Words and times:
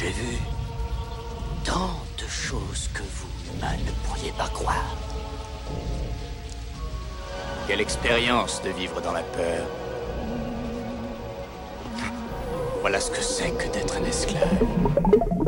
J'ai 0.00 0.10
vu 0.10 0.38
tant 1.64 1.90
de 2.22 2.28
choses 2.28 2.88
que 2.94 3.02
vous, 3.02 3.26
humains, 3.52 3.76
ne 3.84 3.90
pourriez 4.06 4.30
pas 4.30 4.46
croire. 4.46 4.94
Quelle 7.66 7.80
expérience 7.80 8.62
de 8.62 8.70
vivre 8.70 9.00
dans 9.00 9.10
la 9.10 9.24
peur. 9.24 9.66
Voilà 12.80 13.00
ce 13.00 13.10
que 13.10 13.20
c'est 13.20 13.50
que 13.50 13.66
d'être 13.72 13.96
un 13.96 14.04
esclave. 14.04 15.47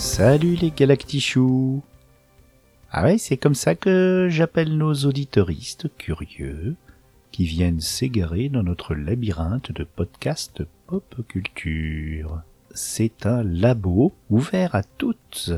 Salut 0.00 0.54
les 0.54 0.70
galactichous 0.70 1.82
Ah 2.90 3.04
ouais, 3.04 3.18
c'est 3.18 3.36
comme 3.36 3.54
ça 3.54 3.74
que 3.74 4.28
j'appelle 4.30 4.78
nos 4.78 4.94
auditoristes 4.94 5.94
curieux 5.98 6.74
qui 7.32 7.44
viennent 7.44 7.82
s'égarer 7.82 8.48
dans 8.48 8.62
notre 8.62 8.94
labyrinthe 8.94 9.72
de 9.72 9.84
podcasts 9.84 10.62
pop 10.86 11.14
culture. 11.28 12.40
C'est 12.70 13.26
un 13.26 13.42
labo 13.42 14.14
ouvert 14.30 14.74
à 14.74 14.84
toutes 14.84 15.50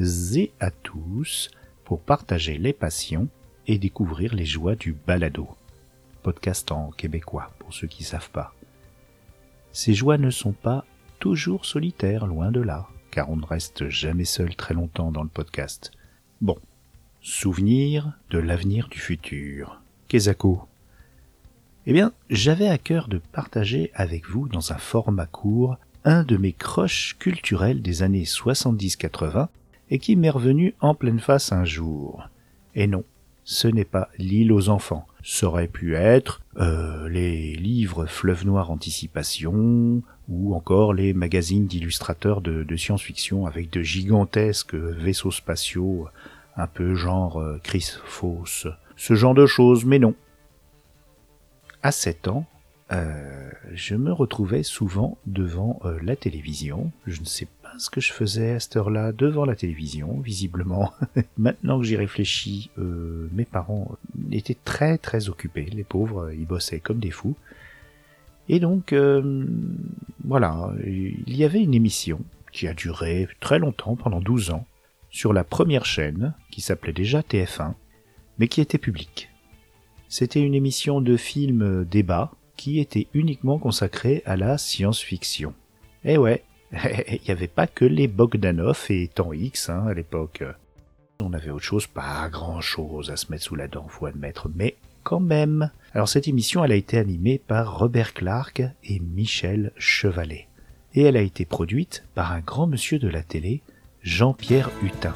et 0.00 0.50
à 0.58 0.72
tous 0.72 1.52
pour 1.84 2.00
partager 2.00 2.58
les 2.58 2.72
passions 2.72 3.28
et 3.68 3.78
découvrir 3.78 4.34
les 4.34 4.44
joies 4.44 4.74
du 4.74 4.92
balado. 4.92 5.46
Podcast 6.24 6.72
en 6.72 6.90
québécois, 6.90 7.52
pour 7.60 7.72
ceux 7.72 7.86
qui 7.86 8.02
savent 8.02 8.30
pas. 8.30 8.54
Ces 9.70 9.94
joies 9.94 10.18
ne 10.18 10.30
sont 10.30 10.52
pas 10.52 10.84
toujours 11.20 11.64
solitaires, 11.64 12.26
loin 12.26 12.50
de 12.50 12.60
là 12.60 12.88
car 13.14 13.30
on 13.30 13.36
ne 13.36 13.46
reste 13.46 13.88
jamais 13.90 14.24
seul 14.24 14.56
très 14.56 14.74
longtemps 14.74 15.12
dans 15.12 15.22
le 15.22 15.28
podcast. 15.28 15.92
Bon, 16.40 16.58
souvenir 17.20 18.18
de 18.30 18.38
l'avenir 18.38 18.88
du 18.88 18.98
futur. 18.98 19.80
Kezako. 20.08 20.66
Eh 21.86 21.92
bien, 21.92 22.12
j'avais 22.28 22.66
à 22.66 22.76
cœur 22.76 23.06
de 23.06 23.18
partager 23.18 23.92
avec 23.94 24.28
vous 24.28 24.48
dans 24.48 24.72
un 24.72 24.78
format 24.78 25.26
court 25.26 25.76
un 26.04 26.24
de 26.24 26.36
mes 26.36 26.52
croches 26.52 27.16
culturels 27.20 27.82
des 27.82 28.02
années 28.02 28.24
70-80 28.24 29.46
et 29.90 30.00
qui 30.00 30.16
m'est 30.16 30.28
revenu 30.28 30.74
en 30.80 30.96
pleine 30.96 31.20
face 31.20 31.52
un 31.52 31.64
jour. 31.64 32.28
Et 32.74 32.88
non, 32.88 33.04
ce 33.44 33.68
n'est 33.68 33.84
pas 33.84 34.08
l'île 34.18 34.52
aux 34.52 34.68
enfants. 34.68 35.06
Ça 35.22 35.46
aurait 35.46 35.68
pu 35.68 35.94
être 35.94 36.40
euh, 36.56 37.08
les 37.08 37.54
livres 37.54 38.06
Fleuve 38.06 38.46
Noir 38.46 38.70
Anticipation, 38.70 40.02
ou 40.28 40.54
encore 40.54 40.94
les 40.94 41.12
magazines 41.12 41.66
d'illustrateurs 41.66 42.40
de, 42.40 42.76
science-fiction 42.76 43.46
avec 43.46 43.70
de 43.70 43.82
gigantesques 43.82 44.74
vaisseaux 44.74 45.30
spatiaux, 45.30 46.08
un 46.56 46.66
peu 46.66 46.94
genre 46.94 47.40
euh, 47.40 47.60
Chris 47.62 47.92
Foss, 48.04 48.66
ce 48.96 49.14
genre 49.14 49.34
de 49.34 49.46
choses, 49.46 49.84
mais 49.84 49.98
non. 49.98 50.14
À 51.82 51.92
7 51.92 52.28
ans, 52.28 52.46
euh, 52.92 53.50
je 53.72 53.94
me 53.94 54.12
retrouvais 54.12 54.62
souvent 54.62 55.18
devant 55.26 55.80
euh, 55.84 55.98
la 56.02 56.16
télévision. 56.16 56.92
Je 57.06 57.20
ne 57.20 57.26
sais 57.26 57.48
ce 57.78 57.90
que 57.90 58.00
je 58.00 58.12
faisais 58.12 58.52
à 58.52 58.60
cette 58.60 58.76
heure-là 58.76 59.12
devant 59.12 59.44
la 59.44 59.56
télévision, 59.56 60.20
visiblement. 60.20 60.92
Maintenant 61.38 61.78
que 61.78 61.84
j'y 61.84 61.96
réfléchis, 61.96 62.70
mes 62.76 63.44
parents 63.44 63.96
étaient 64.32 64.56
très 64.64 64.98
très 64.98 65.28
occupés, 65.28 65.66
les 65.72 65.84
pauvres, 65.84 66.32
ils 66.32 66.46
bossaient 66.46 66.80
comme 66.80 67.00
des 67.00 67.10
fous. 67.10 67.36
Et 68.48 68.60
donc, 68.60 68.92
euh, 68.92 69.46
voilà, 70.24 70.70
il 70.84 71.36
y 71.36 71.44
avait 71.44 71.62
une 71.62 71.74
émission 71.74 72.20
qui 72.52 72.68
a 72.68 72.74
duré 72.74 73.28
très 73.40 73.58
longtemps, 73.58 73.96
pendant 73.96 74.20
12 74.20 74.50
ans, 74.50 74.66
sur 75.10 75.32
la 75.32 75.44
première 75.44 75.84
chaîne, 75.84 76.34
qui 76.50 76.60
s'appelait 76.60 76.92
déjà 76.92 77.20
TF1, 77.20 77.74
mais 78.38 78.48
qui 78.48 78.60
était 78.60 78.78
publique. 78.78 79.30
C'était 80.08 80.42
une 80.42 80.54
émission 80.54 81.00
de 81.00 81.16
film 81.16 81.84
débat 81.84 82.32
qui 82.56 82.78
était 82.78 83.08
uniquement 83.14 83.58
consacrée 83.58 84.22
à 84.26 84.36
la 84.36 84.58
science-fiction. 84.58 85.54
Eh 86.04 86.18
ouais, 86.18 86.44
il 87.08 87.20
n'y 87.24 87.30
avait 87.30 87.46
pas 87.46 87.66
que 87.66 87.84
les 87.84 88.08
Bogdanov 88.08 88.86
et 88.90 89.08
Temps 89.08 89.32
X 89.32 89.70
hein, 89.70 89.86
à 89.88 89.94
l'époque. 89.94 90.42
On 91.22 91.32
avait 91.32 91.50
autre 91.50 91.64
chose, 91.64 91.86
pas 91.86 92.28
grand 92.28 92.60
chose 92.60 93.10
à 93.10 93.16
se 93.16 93.30
mettre 93.30 93.44
sous 93.44 93.54
la 93.54 93.68
dent, 93.68 93.86
faut 93.88 94.06
admettre, 94.06 94.48
mais 94.54 94.76
quand 95.02 95.20
même. 95.20 95.70
Alors 95.92 96.08
cette 96.08 96.28
émission, 96.28 96.64
elle 96.64 96.72
a 96.72 96.76
été 96.76 96.98
animée 96.98 97.38
par 97.38 97.78
Robert 97.78 98.14
Clark 98.14 98.62
et 98.82 98.98
Michel 98.98 99.72
Chevalet. 99.76 100.48
Et 100.94 101.02
elle 101.02 101.16
a 101.16 101.22
été 101.22 101.44
produite 101.44 102.04
par 102.14 102.32
un 102.32 102.40
grand 102.40 102.66
monsieur 102.66 102.98
de 102.98 103.08
la 103.08 103.22
télé, 103.22 103.62
Jean-Pierre 104.02 104.70
Hutin, 104.82 105.14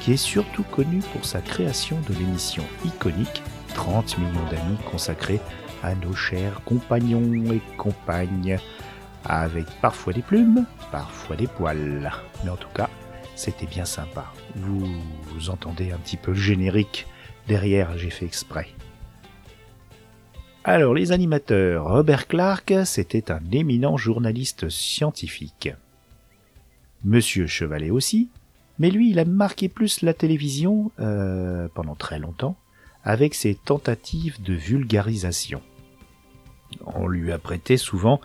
qui 0.00 0.12
est 0.12 0.16
surtout 0.16 0.64
connu 0.64 1.00
pour 1.12 1.24
sa 1.24 1.40
création 1.40 1.98
de 2.08 2.14
l'émission 2.14 2.64
iconique 2.84 3.42
30 3.74 4.18
millions 4.18 4.50
d'amis 4.50 4.78
consacrée 4.90 5.40
à 5.82 5.94
nos 5.94 6.14
chers 6.14 6.62
compagnons 6.64 7.52
et 7.52 7.60
compagnes, 7.76 8.58
avec 9.24 9.66
parfois 9.80 10.12
des 10.12 10.22
plumes, 10.22 10.66
parfois 10.90 11.36
des 11.36 11.46
poils. 11.46 12.10
Mais 12.44 12.50
en 12.50 12.56
tout 12.56 12.68
cas, 12.74 12.88
c'était 13.34 13.66
bien 13.66 13.84
sympa. 13.84 14.32
Vous, 14.56 15.50
entendez 15.50 15.92
un 15.92 15.98
petit 15.98 16.16
peu 16.16 16.32
le 16.32 16.36
générique 16.36 17.06
derrière, 17.48 17.96
j'ai 17.98 18.10
fait 18.10 18.26
exprès. 18.26 18.68
Alors, 20.64 20.94
les 20.94 21.10
animateurs, 21.10 21.86
Robert 21.86 22.28
Clark, 22.28 22.72
c'était 22.84 23.32
un 23.32 23.40
éminent 23.50 23.96
journaliste 23.96 24.68
scientifique. 24.68 25.70
Monsieur 27.04 27.48
Chevalet 27.48 27.90
aussi, 27.90 28.28
mais 28.78 28.90
lui, 28.90 29.10
il 29.10 29.18
a 29.18 29.24
marqué 29.24 29.68
plus 29.68 30.02
la 30.02 30.14
télévision, 30.14 30.92
euh, 31.00 31.66
pendant 31.74 31.96
très 31.96 32.20
longtemps, 32.20 32.56
avec 33.02 33.34
ses 33.34 33.56
tentatives 33.56 34.40
de 34.40 34.54
vulgarisation. 34.54 35.62
On 36.86 37.08
lui 37.08 37.32
a 37.32 37.38
prêté 37.38 37.76
souvent 37.76 38.20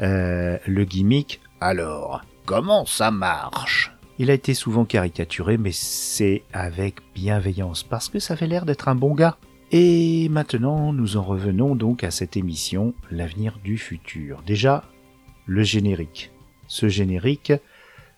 euh, 0.00 0.58
le 0.66 0.84
gimmick 0.84 1.40
Alors, 1.60 2.22
comment 2.44 2.86
ça 2.86 3.10
marche? 3.10 3.92
Il 4.18 4.30
a 4.30 4.34
été 4.34 4.54
souvent 4.54 4.84
caricaturé, 4.84 5.58
mais 5.58 5.70
c'est 5.72 6.42
avec 6.52 6.96
bienveillance, 7.14 7.84
parce 7.84 8.08
que 8.08 8.18
ça 8.18 8.34
avait 8.34 8.48
l'air 8.48 8.64
d'être 8.66 8.88
un 8.88 8.94
bon 8.94 9.14
gars. 9.14 9.36
Et 9.70 10.28
maintenant, 10.30 10.92
nous 10.92 11.16
en 11.16 11.22
revenons 11.22 11.74
donc 11.74 12.02
à 12.02 12.10
cette 12.10 12.36
émission 12.36 12.94
L'avenir 13.10 13.58
du 13.62 13.78
futur. 13.78 14.42
Déjà, 14.46 14.84
le 15.46 15.62
générique. 15.62 16.32
Ce 16.66 16.88
générique, 16.88 17.52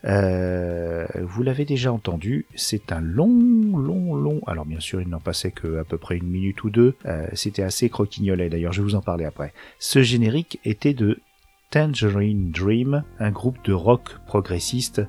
euh, 0.04 1.06
vous 1.20 1.42
l'avez 1.42 1.64
déjà 1.64 1.92
entendu, 1.92 2.47
c'est 2.54 2.92
un 2.92 3.00
long, 3.00 3.76
long, 3.76 4.14
long. 4.14 4.41
Alors 4.47 4.64
bien 4.64 4.80
sûr, 4.80 5.00
il 5.00 5.08
n'en 5.08 5.20
passait 5.20 5.50
que 5.50 5.78
à 5.78 5.84
peu 5.84 5.98
près 5.98 6.16
une 6.16 6.28
minute 6.28 6.64
ou 6.64 6.70
deux. 6.70 6.94
Euh, 7.06 7.26
C'était 7.34 7.62
assez 7.62 7.88
croquignolet. 7.91 8.48
D'ailleurs, 8.48 8.72
je 8.72 8.82
vous 8.82 8.94
en 8.94 9.02
parler 9.02 9.24
après. 9.24 9.52
Ce 9.78 10.02
générique 10.02 10.58
était 10.64 10.94
de 10.94 11.20
Tangerine 11.70 12.50
Dream, 12.50 13.04
un 13.20 13.31
groupe 13.31 13.64
de 13.64 13.72
rock 13.72 14.19
progressiste, 14.26 15.03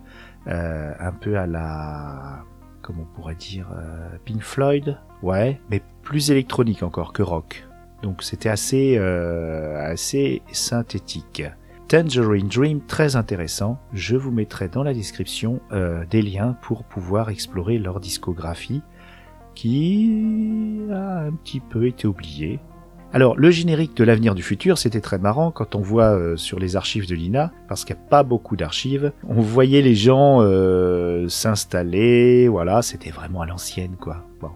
euh, 0.47 0.93
un 0.99 1.11
peu 1.11 1.37
à 1.37 1.47
la, 1.47 2.43
comment 2.81 3.03
on 3.03 3.15
pourrait 3.15 3.35
dire, 3.35 3.67
euh, 3.75 4.09
Pink 4.25 4.41
Floyd, 4.41 4.97
ouais, 5.23 5.59
mais 5.69 5.81
plus 6.03 6.31
électronique 6.31 6.83
encore 6.83 7.13
que 7.13 7.23
rock. 7.23 7.67
Donc 8.03 8.23
c'était 8.23 8.49
assez, 8.49 8.95
euh, 8.97 9.83
assez 9.83 10.41
synthétique. 10.51 11.43
Tangerine 11.87 12.47
Dream, 12.47 12.81
très 12.85 13.15
intéressant. 13.15 13.79
Je 13.91 14.15
vous 14.15 14.31
mettrai 14.31 14.69
dans 14.69 14.83
la 14.83 14.93
description 14.93 15.59
euh, 15.71 16.05
des 16.09 16.21
liens 16.21 16.55
pour 16.61 16.83
pouvoir 16.83 17.29
explorer 17.29 17.79
leur 17.79 17.99
discographie 17.99 18.81
qui 19.55 20.87
a 20.91 21.19
un 21.25 21.33
petit 21.33 21.59
peu 21.59 21.85
été 21.87 22.07
oubliée. 22.07 22.59
Alors, 23.13 23.35
le 23.35 23.51
générique 23.51 23.97
de 23.97 24.05
l'avenir 24.05 24.35
du 24.35 24.41
futur, 24.41 24.77
c'était 24.77 25.01
très 25.01 25.17
marrant 25.17 25.51
quand 25.51 25.75
on 25.75 25.81
voit 25.81 26.15
euh, 26.15 26.37
sur 26.37 26.59
les 26.59 26.77
archives 26.77 27.09
de 27.09 27.13
l'INA, 27.13 27.51
parce 27.67 27.83
qu'il 27.83 27.93
n'y 27.93 28.01
a 28.01 28.05
pas 28.05 28.23
beaucoup 28.23 28.55
d'archives, 28.55 29.11
on 29.27 29.41
voyait 29.41 29.81
les 29.81 29.95
gens 29.95 30.37
euh, 30.39 31.27
s'installer, 31.27 32.47
voilà, 32.47 32.81
c'était 32.81 33.09
vraiment 33.09 33.41
à 33.41 33.45
l'ancienne, 33.45 33.97
quoi. 33.99 34.25
Bon, 34.39 34.51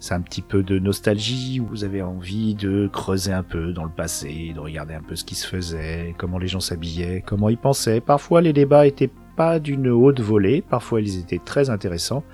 c'est 0.00 0.14
un 0.14 0.22
petit 0.22 0.42
peu 0.42 0.64
de 0.64 0.80
nostalgie, 0.80 1.60
vous 1.60 1.84
avez 1.84 2.02
envie 2.02 2.56
de 2.56 2.88
creuser 2.92 3.32
un 3.32 3.44
peu 3.44 3.72
dans 3.72 3.84
le 3.84 3.90
passé, 3.90 4.50
de 4.56 4.58
regarder 4.58 4.94
un 4.94 5.02
peu 5.02 5.14
ce 5.14 5.24
qui 5.24 5.36
se 5.36 5.46
faisait, 5.46 6.12
comment 6.18 6.38
les 6.38 6.48
gens 6.48 6.58
s'habillaient, 6.58 7.22
comment 7.24 7.48
ils 7.48 7.58
pensaient. 7.58 8.00
Parfois, 8.00 8.40
les 8.40 8.52
débats 8.52 8.88
étaient 8.88 9.12
pas 9.36 9.60
d'une 9.60 9.86
haute 9.86 10.18
volée, 10.18 10.64
parfois 10.68 11.00
ils 11.00 11.20
étaient 11.20 11.38
très 11.38 11.70
intéressants, 11.70 12.24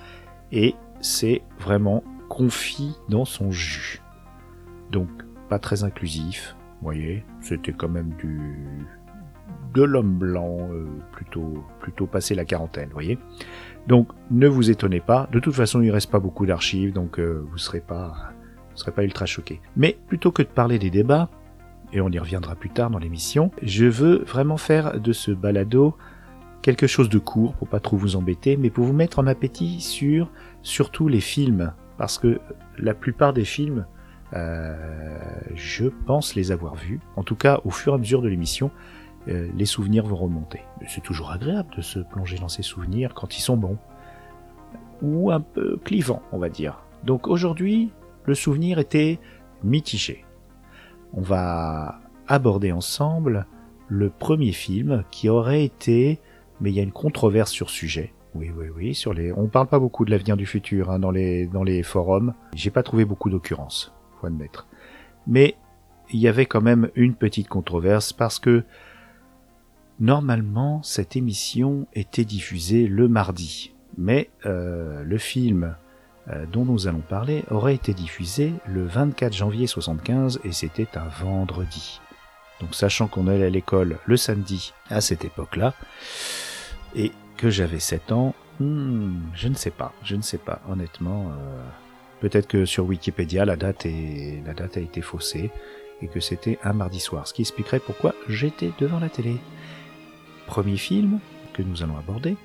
et 0.53 0.75
c'est 1.03 1.43
vraiment 1.61 2.03
confit 2.31 2.95
dans 3.11 3.27
son 3.27 3.51
jus. 3.51 4.01
Donc, 4.91 5.26
pas 5.49 5.59
très 5.59 5.85
inclusif. 5.85 6.57
Voyez, 6.83 7.25
c'était 7.41 7.73
quand 7.73 7.89
même 7.89 8.13
du 8.19 8.87
de 9.75 9.83
l'homme 9.83 10.17
blanc, 10.17 10.71
euh, 10.73 10.87
plutôt, 11.13 11.63
plutôt 11.81 12.07
passé 12.07 12.35
la 12.35 12.47
quarantaine, 12.47 12.89
voyez. 12.93 13.19
Donc 13.87 14.09
ne 14.31 14.49
vous 14.49 14.71
étonnez 14.71 15.01
pas, 15.01 15.29
de 15.33 15.39
toute 15.39 15.55
façon 15.55 15.83
il 15.83 15.91
reste 15.91 16.11
pas 16.11 16.19
beaucoup 16.19 16.47
d'archives, 16.47 16.93
donc 16.93 17.19
euh, 17.19 17.45
vous 17.51 17.59
serez 17.59 17.81
pas, 17.81 18.33
vous 18.71 18.77
serez 18.77 18.93
pas 18.93 19.05
ultra 19.05 19.27
choqué. 19.27 19.61
Mais 19.77 19.99
plutôt 20.09 20.33
que 20.33 20.43
de 20.43 20.49
parler 20.49 20.79
des 20.79 20.91
débats, 20.91 21.29
et 21.93 22.01
on 22.01 22.09
y 22.09 22.19
reviendra 22.19 22.55
plus 22.55 22.71
tard 22.71 22.91
dans 22.91 22.99
l'émission, 22.99 23.51
je 23.63 23.85
veux 23.85 24.25
vraiment 24.25 24.57
faire 24.57 24.99
de 24.99 25.13
ce 25.13 25.31
balado 25.31 25.95
quelque 26.63 26.87
chose 26.87 27.09
de 27.09 27.19
court 27.19 27.55
pour 27.55 27.69
pas 27.69 27.79
trop 27.79 27.97
vous 27.97 28.17
embêter, 28.17 28.57
mais 28.57 28.71
pour 28.71 28.85
vous 28.85 28.93
mettre 28.93 29.19
en 29.19 29.27
appétit 29.27 29.81
sur 29.81 30.31
surtout 30.63 31.07
les 31.07 31.21
films, 31.21 31.73
parce 31.97 32.19
que 32.19 32.41
la 32.79 32.95
plupart 32.95 33.33
des 33.33 33.45
films, 33.45 33.87
je 34.33 35.89
pense 36.07 36.35
les 36.35 36.53
avoir 36.53 36.75
vus. 36.75 37.01
En 37.17 37.23
tout 37.23 37.37
cas, 37.37 37.61
au 37.65 37.71
fur 37.71 37.93
et 37.93 37.97
à 37.97 37.99
mesure 37.99 38.23
de 38.23 38.29
l'émission, 38.29 38.71
euh, 39.29 39.49
les 39.57 39.67
souvenirs 39.67 40.07
vont 40.07 40.17
remonter. 40.17 40.61
C'est 40.87 41.03
toujours 41.03 41.33
agréable 41.33 41.75
de 41.77 41.83
se 41.83 41.99
plonger 41.99 42.39
dans 42.39 42.49
ces 42.49 42.63
souvenirs 42.63 43.13
quand 43.15 43.37
ils 43.37 43.41
sont 43.41 43.57
bons. 43.57 43.79
Ou 45.03 45.31
un 45.31 45.41
peu 45.41 45.79
clivants, 45.85 46.23
on 46.33 46.39
va 46.39 46.49
dire. 46.49 46.83
Donc 47.05 47.27
aujourd'hui, 47.27 47.91
le 48.25 48.35
souvenir 48.35 48.79
était 48.79 49.19
mitigé. 49.65 50.25
On 51.13 51.21
va 51.21 52.01
aborder 52.29 52.73
ensemble 52.73 53.47
le 53.89 54.11
premier 54.11 54.53
film 54.53 55.05
qui 55.11 55.29
aurait 55.29 55.65
été, 55.65 56.21
mais 56.61 56.71
il 56.71 56.77
y 56.77 56.81
a 56.81 56.83
une 56.83 56.93
controverse 56.93 57.51
sur 57.51 57.71
sujet. 57.71 58.13
Oui, 58.35 58.51
oui, 58.57 58.67
oui, 58.75 58.95
sur 58.95 59.15
les. 59.15 59.33
On 59.33 59.49
parle 59.49 59.67
pas 59.67 59.79
beaucoup 59.79 60.05
de 60.05 60.11
l'avenir 60.11 60.37
du 60.37 60.47
futur 60.47 60.91
hein, 60.91 60.99
dans 60.99 61.11
les 61.11 61.47
dans 61.47 61.63
les 61.63 61.83
forums. 61.83 62.35
J'ai 62.55 62.71
pas 62.71 62.83
trouvé 62.83 63.05
beaucoup 63.05 63.31
d'occurrences, 63.31 63.95
admettre. 64.25 64.67
Mais 65.27 65.57
il 66.11 66.21
y 66.21 66.29
avait 66.29 66.47
quand 66.47 66.63
même 66.63 66.89
une 66.95 67.15
petite 67.15 67.49
controverse 67.49 68.13
parce 68.13 68.39
que 68.39 68.65
Normalement, 69.99 70.83
cette 70.83 71.17
émission 71.17 71.87
était 71.95 72.27
diffusée 72.27 72.87
le 72.87 73.09
mardi, 73.09 73.73
mais 73.97 74.29
euh, 74.45 75.03
le 75.03 75.17
film 75.17 75.75
euh, 76.29 76.45
dont 76.53 76.67
nous 76.67 76.87
allons 76.87 77.01
parler 77.01 77.45
aurait 77.51 77.75
été 77.75 77.95
diffusé 77.95 78.53
le 78.67 78.85
24 78.85 79.33
janvier 79.33 79.67
75 79.67 80.41
et 80.45 80.53
c'était 80.53 80.99
un 80.99 81.09
vendredi. 81.09 82.03
Donc 82.61 82.75
sachant 82.75 83.09
qu'on 83.09 83.27
allait 83.27 83.47
à 83.47 83.51
l'école 83.51 83.97
le 84.05 84.17
samedi 84.19 84.75
à 84.91 85.01
cette 85.01 85.25
époque-là, 85.25 85.73
et 86.95 87.13
que 87.39 87.49
j'avais 87.49 87.79
7 87.79 88.13
ans, 88.13 88.35
hmm, 88.61 89.15
je 89.33 89.49
ne 89.49 89.55
sais 89.55 89.71
pas, 89.71 89.95
je 90.03 90.17
ne 90.17 90.23
sais 90.23 90.39
pas, 90.39 90.61
honnêtement. 90.69 91.31
Euh, 91.31 91.63
peut-être 92.21 92.47
que 92.47 92.65
sur 92.65 92.85
Wikipédia 92.85 93.45
la 93.45 93.57
date, 93.57 93.87
est, 93.87 94.43
la 94.47 94.55
date 94.55 94.77
a 94.77 94.81
été 94.81 95.01
faussée 95.01 95.51
et 96.03 96.09
que 96.09 96.21
c'était 96.21 96.59
un 96.63 96.73
mardi 96.73 97.01
soir, 97.01 97.27
ce 97.27 97.35
qui 97.35 97.43
expliquerait 97.43 97.81
pourquoi 97.81 98.15
j'étais 98.29 98.73
devant 98.79 99.01
la 99.01 99.09
télé. 99.09 99.37
Premier 100.47 100.77
film 100.77 101.19
que 101.55 101.63
nous 101.63 101.83
allons 101.83 101.97
aborder, 101.97 102.37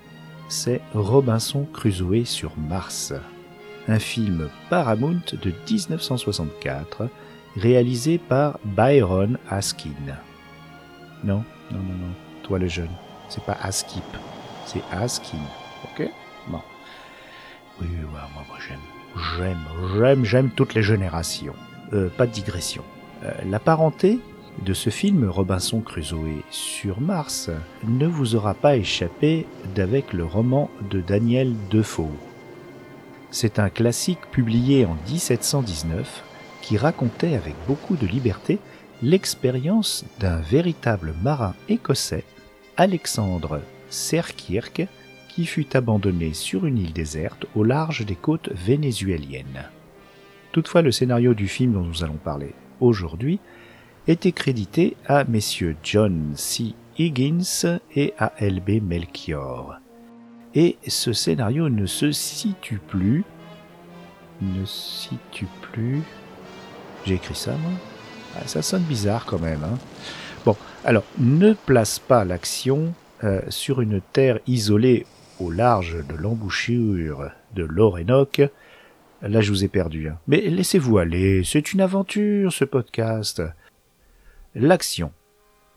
c'est 0.48 0.82
Robinson 0.94 1.68
Crusoe 1.74 2.26
sur 2.26 2.58
Mars, 2.58 3.14
un 3.88 4.00
film 4.00 4.50
Paramount 4.70 5.22
de 5.34 5.52
1964 5.70 7.10
réalisé 7.56 8.18
par 8.18 8.60
Byron 8.64 9.38
Askin. 9.50 9.90
Non, 11.24 11.44
non, 11.72 11.80
non, 11.80 11.94
non, 11.94 12.14
toi 12.44 12.58
le 12.60 12.68
jeune, 12.68 12.90
c'est 13.30 13.44
pas 13.44 13.58
Askip, 13.62 14.04
c'est 14.66 14.84
Askin, 14.92 15.38
ok? 15.84 16.10
Bon. 16.48 16.62
Oui, 17.82 17.88
moi, 18.12 18.22
moi 18.34 18.58
j'aime, 18.68 18.80
j'aime, 19.16 19.58
j'aime, 19.96 20.26
j'aime 20.26 20.50
toutes 20.50 20.74
les 20.74 20.84
générations. 20.84 21.56
Euh, 21.94 22.10
pas 22.10 22.28
de 22.28 22.32
digression. 22.32 22.84
Euh, 23.24 23.32
la 23.50 23.60
parenté 23.60 24.20
de 24.66 24.74
ce 24.74 24.90
film 24.90 25.30
Robinson 25.30 25.82
Crusoe 25.82 26.44
sur 26.50 27.02
Mars 27.02 27.50
ne 27.88 28.08
vous 28.08 28.36
aura 28.36 28.54
pas 28.54 28.76
échappé 28.76 29.46
d'avec 29.76 30.14
le 30.14 30.26
roman 30.26 30.70
de 30.90 31.02
Daniel 31.02 31.54
Defoe. 31.70 32.10
C'est 33.30 33.60
un 33.60 33.70
classique 33.70 34.20
publié 34.32 34.86
en 34.86 34.98
1719 35.10 36.24
qui 36.62 36.78
racontait 36.78 37.36
avec 37.36 37.56
beaucoup 37.68 37.96
de 37.96 38.06
liberté 38.06 38.60
l'expérience 39.02 40.06
d'un 40.20 40.38
véritable 40.38 41.14
marin 41.24 41.56
écossais, 41.70 42.26
Alexandre 42.78 43.62
Serkirk, 43.90 44.88
qui 45.34 45.46
fut 45.46 45.78
abandonné 45.78 46.34
sur 46.34 46.66
une 46.66 46.78
île 46.78 46.92
déserte 46.92 47.46
au 47.56 47.64
large 47.64 48.06
des 48.06 48.16
côtes 48.16 48.50
vénézuéliennes. 48.54 49.70
Toutefois, 50.52 50.82
le 50.82 50.92
scénario 50.92 51.34
du 51.34 51.48
film 51.48 51.74
dont 51.74 51.84
nous 51.84 52.04
allons 52.04 52.20
parler 52.22 52.54
aujourd'hui 52.82 53.40
était 54.08 54.34
crédité 54.34 54.98
à 55.06 55.24
messieurs 55.24 55.78
John 55.84 56.34
C. 56.36 56.74
Higgins 57.00 57.80
et 57.96 58.14
à 58.18 58.34
L.B. 58.40 58.82
Melchior. 58.84 59.76
Et 60.54 60.76
ce 60.86 61.14
scénario 61.14 61.70
ne 61.70 61.86
se 61.86 62.12
situe 62.12 62.82
plus. 62.86 63.24
Ne 64.42 64.66
situe 64.66 65.48
plus. 65.62 66.02
J'ai 67.06 67.16
écrit 67.16 67.36
ça, 67.36 67.52
moi? 67.52 67.72
Ah, 68.36 68.48
Ça 68.48 68.62
sonne 68.62 68.84
bizarre 68.84 69.26
quand 69.26 69.40
même. 69.40 69.64
Hein 69.64 69.78
bon, 70.44 70.58
alors, 70.84 71.04
ne 71.20 71.54
place 71.54 72.00
pas 72.00 72.26
l'action 72.26 72.94
euh, 73.24 73.42
sur 73.48 73.80
une 73.80 74.02
terre 74.02 74.40
isolée 74.46 75.06
au 75.42 75.52
large 75.52 75.98
de 76.08 76.16
l'embouchure 76.16 77.32
de 77.56 77.64
l'Orénoque. 77.64 78.42
Là, 79.22 79.42
je 79.42 79.52
vous 79.52 79.64
ai 79.64 79.68
perdu. 79.68 80.10
Hein. 80.10 80.18
Mais 80.28 80.42
laissez-vous 80.42 80.98
aller, 80.98 81.44
c'est 81.44 81.74
une 81.74 81.82
aventure, 81.82 82.52
ce 82.54 82.66
podcast 82.66 83.42
l'action 84.56 85.12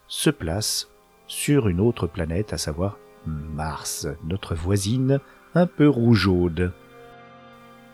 se 0.08 0.30
place 0.30 0.88
sur 1.26 1.68
une 1.68 1.80
autre 1.80 2.06
planète, 2.06 2.52
à 2.52 2.58
savoir 2.58 2.98
Mars, 3.26 4.06
notre 4.24 4.54
voisine 4.54 5.20
un 5.54 5.66
peu 5.66 5.88
rougeaude. 5.88 6.72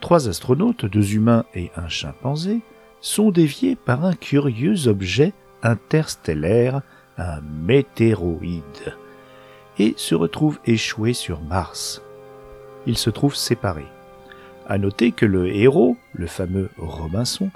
Trois 0.01 0.29
astronautes, 0.29 0.87
deux 0.87 1.15
humains 1.15 1.45
et 1.55 1.71
un 1.77 1.89
chimpanzé, 1.89 2.61
sont 3.01 3.31
déviés 3.31 3.77
par 3.77 4.05
un 4.05 4.15
curieux 4.15 4.89
objet 4.89 5.33
interstellaire, 5.63 6.83
un 7.19 7.41
météoroïde, 7.41 8.95
et 9.81 9.95
se 9.97 10.15
retrouvent 10.15 10.61
échoués 10.67 11.15
sur 11.15 11.41
Mars. 11.41 12.03
Ils 12.87 12.99
se 12.99 13.09
trouvent 13.09 13.35
séparés. 13.35 13.89
À 14.69 14.77
noter 14.77 15.11
que 15.11 15.25
le 15.25 15.49
héros, 15.49 15.97
le 16.13 16.27
fameux 16.27 16.69
Robinson, 16.77 17.51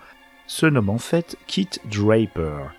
se 0.47 0.65
nomme 0.65 0.89
en 0.89 0.99
fait 0.99 1.37
Kit 1.47 1.69
Draper, 1.93 2.73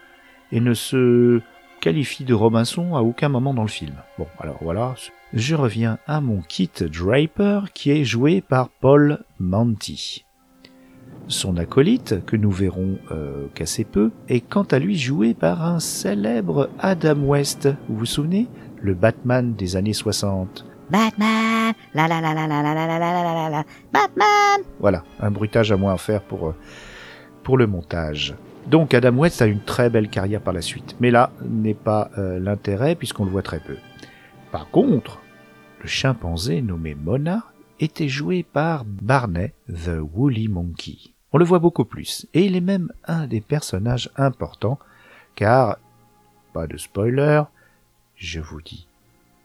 et 0.51 0.59
ne 0.59 0.74
se 0.74 1.42
qualifie 1.80 2.24
de 2.24 2.33
Robinson 2.33 2.95
à 2.95 3.01
aucun 3.01 3.30
moment 3.30 3.53
dans 3.53 3.62
le 3.62 3.68
film. 3.68 3.94
Bon, 4.18 4.25
alors 4.39 4.57
voilà. 4.62 4.95
Je 5.31 5.53
reviens 5.53 6.00
à 6.08 6.22
mon 6.22 6.41
kit 6.41 6.72
Draper 6.79 7.72
qui 7.72 7.91
est 7.91 8.03
joué 8.03 8.41
par 8.41 8.69
Paul 8.69 9.24
Manti. 9.38 10.25
Son 11.27 11.58
acolyte, 11.58 12.25
que 12.25 12.36
nous 12.36 12.51
verrons 12.51 12.98
euh, 13.12 13.48
qu'assez 13.53 13.84
peu, 13.84 14.12
est 14.27 14.41
quant 14.41 14.63
à 14.63 14.79
lui 14.79 14.98
joué 14.98 15.34
par 15.36 15.63
un 15.63 15.79
célèbre 15.79 16.69
Adam 16.79 17.19
West. 17.19 17.69
Vous 17.89 17.98
vous 17.98 18.05
souvenez? 18.05 18.48
Le 18.86 18.94
Batman 18.94 19.56
des 19.56 19.77
années 19.77 19.94
60. 19.94 20.63
Batman 20.92 21.74
La 21.96 22.08
la 22.08 22.22
la 22.22 22.36
la 22.36 22.46
la 22.46 22.62
la 22.62 22.75
la 22.75 22.86
la 22.86 23.00
la 23.00 23.34
la 23.34 23.50
la 23.50 23.65
Batman 23.92 24.62
Voilà, 24.80 25.04
un 25.20 25.32
bruitage 25.32 25.72
à 25.72 25.75
moins 25.75 25.96
à 25.96 25.98
faire 25.98 26.22
pour, 26.22 26.54
pour 27.42 27.58
le 27.58 27.65
montage. 27.65 28.36
Donc 28.68 28.94
Adam 28.94 29.15
West 29.18 29.42
a 29.42 29.48
une 29.48 29.62
très 29.62 29.89
belle 29.89 30.08
carrière 30.08 30.39
par 30.39 30.54
la 30.54 30.62
suite. 30.62 30.96
Mais 31.00 31.10
là 31.10 31.32
n'est 31.42 31.74
pas 31.74 32.12
euh, 32.20 32.38
l'intérêt 32.39 32.94
puisqu'on 32.94 33.25
le 33.25 33.32
voit 33.32 33.42
très 33.42 33.60
peu. 33.60 33.77
Par 34.51 34.70
contre, 34.70 35.20
le 35.82 35.88
chimpanzé 35.88 36.62
nommé 36.62 36.94
Mona 36.94 37.44
était 37.80 38.08
joué 38.08 38.44
par 38.44 38.86
Barney 38.86 39.56
the 39.68 39.98
Woolly 40.13 40.48
Monkey. 40.48 41.15
On 41.34 41.39
le 41.39 41.46
voit 41.46 41.58
beaucoup 41.58 41.86
plus, 41.86 42.27
et 42.36 42.46
il 42.46 42.56
est 42.56 42.62
même 42.62 42.92
un 43.06 43.25
des 43.25 43.42
personnages 43.42 44.12
importants, 44.15 44.77
car, 45.34 45.80
pas 46.54 46.68
de 46.68 46.77
spoiler, 46.77 47.42
je 48.15 48.39
vous 48.39 48.62
dis 48.62 48.88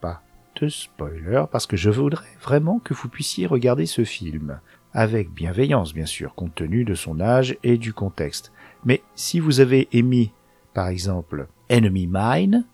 pas 0.01 0.23
de 0.61 0.69
spoiler, 0.69 1.45
parce 1.51 1.67
que 1.67 1.77
je 1.77 1.91
voudrais 1.91 2.37
vraiment 2.41 2.79
que 2.79 2.95
vous 2.95 3.09
puissiez 3.09 3.47
regarder 3.47 3.87
ce 3.87 4.05
film, 4.05 4.61
avec 4.93 5.31
bienveillance 5.31 5.95
bien 5.95 6.07
sûr, 6.07 6.35
compte 6.35 6.55
tenu 6.55 6.85
de 6.85 6.95
son 6.95 7.21
âge 7.21 7.57
et 7.63 7.79
du 7.79 7.93
contexte. 7.93 8.53
Mais 8.85 9.03
si 9.15 9.41
vous 9.41 9.61
avez 9.61 9.89
émis, 9.93 10.33
par 10.75 10.89
exemple, 10.89 11.49
Enemy 11.71 12.09
Mine, 12.11 12.65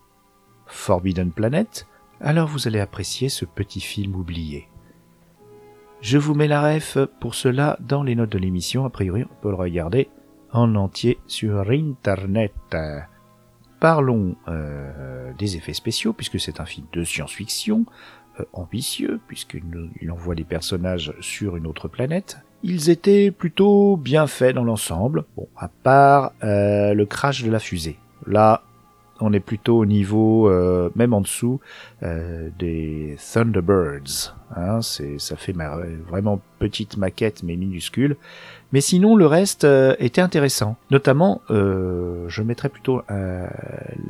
Forbidden 0.66 1.32
Planet, 1.32 1.86
alors 2.20 2.48
vous 2.48 2.66
allez 2.66 2.80
apprécier 2.80 3.28
ce 3.28 3.44
petit 3.44 3.80
film 3.80 4.14
oublié. 4.14 4.68
Je 6.00 6.18
vous 6.18 6.34
mets 6.34 6.48
la 6.48 6.62
ref 6.62 6.98
pour 7.20 7.34
cela 7.34 7.76
dans 7.80 8.02
les 8.02 8.14
notes 8.14 8.30
de 8.30 8.38
l'émission, 8.38 8.84
a 8.84 8.90
priori 8.90 9.24
on 9.24 9.42
peut 9.42 9.50
le 9.50 9.56
regarder 9.56 10.08
en 10.52 10.74
entier 10.74 11.18
sur 11.26 11.70
Internet. 11.70 12.54
Parlons 13.86 14.34
euh, 14.48 15.30
des 15.38 15.56
effets 15.56 15.72
spéciaux, 15.72 16.12
puisque 16.12 16.40
c'est 16.40 16.58
un 16.58 16.66
film 16.66 16.88
de 16.92 17.04
science-fiction, 17.04 17.86
euh, 18.40 18.44
ambitieux, 18.52 19.20
puisqu'il 19.28 20.10
envoie 20.10 20.34
des 20.34 20.42
personnages 20.42 21.14
sur 21.20 21.56
une 21.56 21.68
autre 21.68 21.86
planète 21.86 22.38
ils 22.64 22.90
étaient 22.90 23.30
plutôt 23.30 23.96
bien 23.96 24.26
faits 24.26 24.56
dans 24.56 24.64
l'ensemble, 24.64 25.24
à 25.56 25.68
part 25.68 26.32
euh, 26.42 26.94
le 26.94 27.06
crash 27.06 27.44
de 27.44 27.50
la 27.50 27.60
fusée. 27.60 27.96
Là, 28.26 28.64
on 29.20 29.32
est 29.32 29.40
plutôt 29.40 29.78
au 29.78 29.86
niveau, 29.86 30.48
euh, 30.48 30.90
même 30.96 31.14
en 31.14 31.20
dessous, 31.20 31.60
euh, 32.02 32.50
des 32.58 33.16
Thunderbirds. 33.32 34.36
Hein, 34.56 34.80
ça 34.80 35.36
fait 35.36 35.54
vraiment 36.08 36.40
petite 36.58 36.96
maquette 36.96 37.44
mais 37.44 37.54
minuscule. 37.54 38.16
Mais 38.72 38.80
sinon, 38.80 39.14
le 39.16 39.26
reste 39.26 39.64
euh, 39.64 39.94
était 39.98 40.20
intéressant. 40.20 40.76
Notamment, 40.90 41.40
euh, 41.50 42.28
je 42.28 42.42
mettrais 42.42 42.68
plutôt 42.68 43.02
euh, 43.10 43.46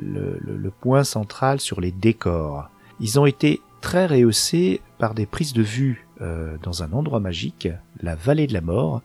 le, 0.00 0.38
le- 0.42 0.70
point 0.70 1.04
central 1.04 1.60
sur 1.60 1.80
les 1.80 1.92
décors. 1.92 2.68
Ils 3.00 3.18
ont 3.20 3.26
été 3.26 3.60
très 3.80 4.06
rehaussés 4.06 4.80
par 4.98 5.14
des 5.14 5.26
prises 5.26 5.52
de 5.52 5.62
vue 5.62 6.06
euh, 6.20 6.56
dans 6.62 6.82
un 6.82 6.92
endroit 6.92 7.20
magique, 7.20 7.68
la 8.00 8.14
vallée 8.14 8.46
de 8.46 8.54
la 8.54 8.60
mort, 8.60 9.02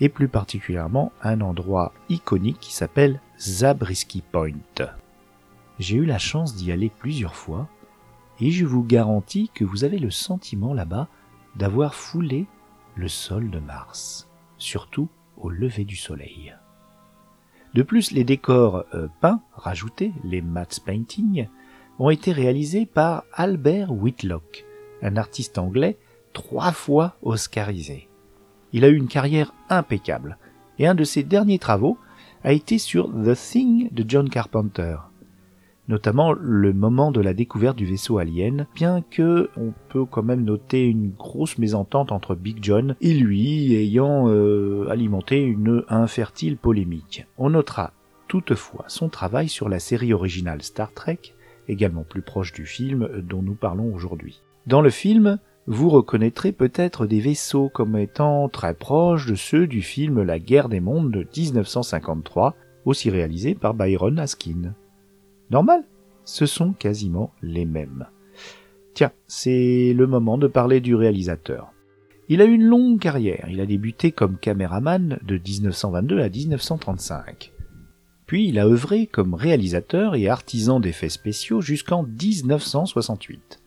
et 0.00 0.08
plus 0.08 0.28
particulièrement 0.28 1.12
un 1.22 1.40
endroit 1.40 1.92
iconique 2.08 2.58
qui 2.60 2.74
s'appelle 2.74 3.20
Zabriskie 3.38 4.22
Point. 4.32 4.52
J'ai 5.78 5.96
eu 5.96 6.04
la 6.04 6.18
chance 6.18 6.54
d'y 6.54 6.70
aller 6.72 6.90
plusieurs 6.98 7.34
fois, 7.36 7.68
et 8.40 8.50
je 8.50 8.66
vous 8.66 8.82
garantis 8.84 9.50
que 9.54 9.64
vous 9.64 9.84
avez 9.84 9.98
le 9.98 10.10
sentiment 10.10 10.74
là-bas 10.74 11.08
d'avoir 11.56 11.94
foulé 11.94 12.46
le 12.96 13.08
sol 13.08 13.50
de 13.50 13.58
Mars, 13.58 14.28
surtout 14.62 15.08
au 15.36 15.50
lever 15.50 15.84
du 15.84 15.96
soleil. 15.96 16.54
De 17.74 17.82
plus, 17.82 18.12
les 18.12 18.24
décors 18.24 18.84
euh, 18.94 19.08
peints, 19.20 19.42
rajoutés, 19.52 20.12
les 20.24 20.42
matte 20.42 20.80
painting, 20.84 21.48
ont 21.98 22.10
été 22.10 22.32
réalisés 22.32 22.86
par 22.86 23.24
Albert 23.32 23.92
Whitlock, 23.92 24.64
un 25.02 25.16
artiste 25.16 25.58
anglais 25.58 25.98
trois 26.32 26.72
fois 26.72 27.16
oscarisé. 27.22 28.08
Il 28.72 28.84
a 28.84 28.88
eu 28.88 28.96
une 28.96 29.08
carrière 29.08 29.52
impeccable, 29.68 30.38
et 30.78 30.86
un 30.86 30.94
de 30.94 31.04
ses 31.04 31.22
derniers 31.22 31.58
travaux 31.58 31.98
a 32.44 32.52
été 32.52 32.78
sur 32.78 33.08
The 33.08 33.34
Thing 33.34 33.92
de 33.92 34.04
John 34.08 34.28
Carpenter, 34.28 34.96
notamment 35.92 36.32
le 36.32 36.72
moment 36.72 37.12
de 37.12 37.20
la 37.20 37.34
découverte 37.34 37.76
du 37.76 37.84
vaisseau 37.84 38.16
alien, 38.16 38.66
bien 38.74 39.02
que 39.02 39.50
on 39.58 39.74
peut 39.90 40.06
quand 40.06 40.22
même 40.22 40.42
noter 40.42 40.86
une 40.86 41.10
grosse 41.10 41.58
mésentente 41.58 42.12
entre 42.12 42.34
Big 42.34 42.60
John 42.62 42.96
et 43.02 43.12
lui 43.12 43.74
ayant 43.74 44.30
euh, 44.30 44.88
alimenté 44.88 45.42
une 45.42 45.84
infertile 45.90 46.56
polémique. 46.56 47.26
On 47.36 47.50
notera 47.50 47.92
toutefois 48.26 48.86
son 48.88 49.10
travail 49.10 49.50
sur 49.50 49.68
la 49.68 49.80
série 49.80 50.14
originale 50.14 50.62
Star 50.62 50.94
Trek, 50.94 51.18
également 51.68 52.04
plus 52.04 52.22
proche 52.22 52.54
du 52.54 52.64
film 52.64 53.06
dont 53.22 53.42
nous 53.42 53.54
parlons 53.54 53.94
aujourd'hui. 53.94 54.40
Dans 54.66 54.80
le 54.80 54.88
film, 54.88 55.38
vous 55.66 55.90
reconnaîtrez 55.90 56.52
peut-être 56.52 57.04
des 57.04 57.20
vaisseaux 57.20 57.68
comme 57.68 57.98
étant 57.98 58.48
très 58.48 58.72
proches 58.72 59.26
de 59.26 59.34
ceux 59.34 59.66
du 59.66 59.82
film 59.82 60.22
La 60.22 60.38
guerre 60.38 60.70
des 60.70 60.80
mondes 60.80 61.10
de 61.10 61.26
1953, 61.36 62.56
aussi 62.86 63.10
réalisé 63.10 63.54
par 63.54 63.74
Byron 63.74 64.18
Askin. 64.18 64.72
Normal, 65.52 65.84
ce 66.24 66.46
sont 66.46 66.72
quasiment 66.72 67.30
les 67.42 67.66
mêmes. 67.66 68.06
Tiens, 68.94 69.12
c'est 69.26 69.92
le 69.94 70.06
moment 70.06 70.38
de 70.38 70.46
parler 70.46 70.80
du 70.80 70.94
réalisateur. 70.94 71.74
Il 72.30 72.40
a 72.40 72.46
eu 72.46 72.54
une 72.54 72.64
longue 72.64 72.98
carrière, 72.98 73.48
il 73.50 73.60
a 73.60 73.66
débuté 73.66 74.12
comme 74.12 74.38
caméraman 74.38 75.18
de 75.22 75.36
1922 75.36 76.20
à 76.20 76.30
1935. 76.30 77.52
Puis 78.24 78.48
il 78.48 78.58
a 78.58 78.66
œuvré 78.66 79.06
comme 79.06 79.34
réalisateur 79.34 80.14
et 80.14 80.26
artisan 80.26 80.80
d'effets 80.80 81.10
spéciaux 81.10 81.60
jusqu'en 81.60 82.02
1968. 82.02 83.60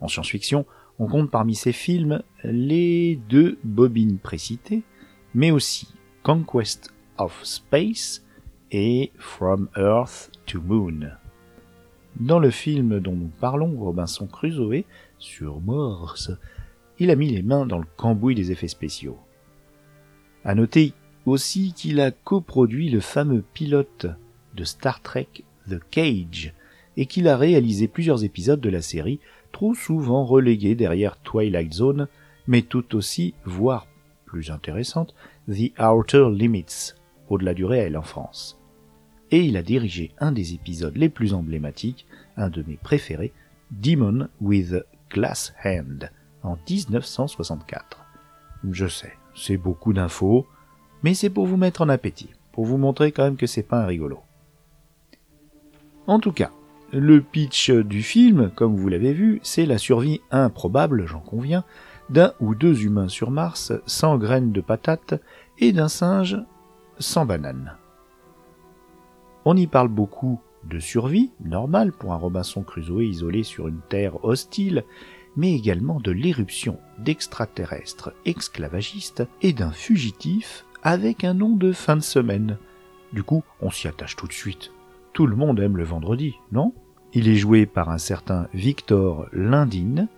En 0.00 0.06
science-fiction, 0.06 0.66
on 1.00 1.08
compte 1.08 1.32
parmi 1.32 1.56
ses 1.56 1.72
films 1.72 2.22
les 2.44 3.16
deux 3.28 3.58
bobines 3.64 4.18
précitées, 4.18 4.84
mais 5.34 5.50
aussi 5.50 5.88
Conquest 6.22 6.94
of 7.16 7.40
Space 7.42 8.24
et 8.70 9.10
From 9.18 9.68
Earth 9.76 10.30
Dans 12.16 12.38
le 12.38 12.50
film 12.50 13.00
dont 13.00 13.12
nous 13.12 13.30
parlons, 13.40 13.78
Robinson 13.78 14.26
Crusoe, 14.26 14.84
sur 15.18 15.60
Mars, 15.60 16.30
il 16.98 17.10
a 17.10 17.16
mis 17.16 17.30
les 17.30 17.42
mains 17.42 17.66
dans 17.66 17.78
le 17.78 17.86
cambouis 17.96 18.34
des 18.34 18.50
effets 18.50 18.68
spéciaux. 18.68 19.18
À 20.44 20.54
noter 20.54 20.94
aussi 21.26 21.74
qu'il 21.74 22.00
a 22.00 22.10
coproduit 22.10 22.88
le 22.88 23.00
fameux 23.00 23.44
pilote 23.52 24.06
de 24.54 24.64
Star 24.64 25.02
Trek 25.02 25.28
The 25.68 25.80
Cage 25.90 26.54
et 26.96 27.06
qu'il 27.06 27.28
a 27.28 27.36
réalisé 27.36 27.86
plusieurs 27.86 28.24
épisodes 28.24 28.60
de 28.60 28.70
la 28.70 28.82
série 28.82 29.20
trop 29.52 29.74
souvent 29.74 30.24
relégués 30.24 30.74
derrière 30.74 31.18
Twilight 31.18 31.74
Zone, 31.74 32.08
mais 32.46 32.62
tout 32.62 32.96
aussi, 32.96 33.34
voire 33.44 33.86
plus 34.24 34.50
intéressante, 34.50 35.14
The 35.48 35.78
Outer 35.78 36.30
Limits, 36.32 36.94
au-delà 37.28 37.52
du 37.52 37.64
réel 37.66 37.96
en 37.96 38.02
France. 38.02 38.57
Et 39.30 39.44
il 39.44 39.56
a 39.56 39.62
dirigé 39.62 40.12
un 40.18 40.32
des 40.32 40.54
épisodes 40.54 40.96
les 40.96 41.08
plus 41.08 41.34
emblématiques, 41.34 42.06
un 42.36 42.48
de 42.48 42.62
mes 42.66 42.76
préférés, 42.76 43.32
Demon 43.70 44.28
with 44.40 44.74
Glass 45.10 45.52
Hand, 45.64 46.10
en 46.42 46.56
1964. 46.68 48.04
Je 48.70 48.86
sais, 48.86 49.12
c'est 49.34 49.56
beaucoup 49.56 49.92
d'infos, 49.92 50.46
mais 51.02 51.14
c'est 51.14 51.30
pour 51.30 51.46
vous 51.46 51.56
mettre 51.56 51.82
en 51.82 51.88
appétit, 51.88 52.30
pour 52.52 52.64
vous 52.64 52.78
montrer 52.78 53.12
quand 53.12 53.24
même 53.24 53.36
que 53.36 53.46
c'est 53.46 53.62
pas 53.62 53.82
un 53.82 53.86
rigolo. 53.86 54.20
En 56.06 56.20
tout 56.20 56.32
cas, 56.32 56.50
le 56.92 57.20
pitch 57.20 57.70
du 57.70 58.02
film, 58.02 58.50
comme 58.54 58.76
vous 58.76 58.88
l'avez 58.88 59.12
vu, 59.12 59.40
c'est 59.42 59.66
la 59.66 59.76
survie 59.76 60.22
improbable, 60.30 61.06
j'en 61.06 61.20
conviens, 61.20 61.64
d'un 62.08 62.32
ou 62.40 62.54
deux 62.54 62.84
humains 62.84 63.08
sur 63.08 63.30
Mars 63.30 63.72
sans 63.84 64.16
graines 64.16 64.52
de 64.52 64.62
patate 64.62 65.20
et 65.58 65.72
d'un 65.72 65.88
singe 65.88 66.38
sans 66.98 67.26
banane. 67.26 67.76
On 69.44 69.56
y 69.56 69.66
parle 69.66 69.88
beaucoup 69.88 70.40
de 70.64 70.78
survie, 70.78 71.30
normale 71.44 71.92
pour 71.92 72.12
un 72.12 72.16
Robinson 72.16 72.62
Crusoe 72.62 73.04
isolé 73.04 73.42
sur 73.42 73.68
une 73.68 73.80
terre 73.88 74.24
hostile, 74.24 74.84
mais 75.36 75.54
également 75.54 76.00
de 76.00 76.10
l'éruption 76.10 76.78
d'extraterrestres 76.98 78.12
esclavagistes 78.26 79.22
et 79.40 79.52
d'un 79.52 79.70
fugitif 79.70 80.66
avec 80.82 81.24
un 81.24 81.34
nom 81.34 81.56
de 81.56 81.72
fin 81.72 81.96
de 81.96 82.02
semaine. 82.02 82.58
Du 83.12 83.22
coup, 83.22 83.42
on 83.60 83.70
s'y 83.70 83.88
attache 83.88 84.16
tout 84.16 84.26
de 84.26 84.32
suite. 84.32 84.72
Tout 85.12 85.26
le 85.26 85.36
monde 85.36 85.60
aime 85.60 85.76
le 85.76 85.84
vendredi, 85.84 86.34
non? 86.52 86.74
Il 87.14 87.28
est 87.28 87.36
joué 87.36 87.64
par 87.64 87.88
un 87.88 87.98
certain 87.98 88.48
Victor 88.52 89.26
Lindin, 89.32 90.08